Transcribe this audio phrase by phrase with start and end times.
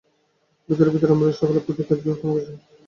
[0.69, 2.53] ভিতরে ভিতরে আমাদের সকলেরই প্রতিজ্ঞার জোর কমে গেছে।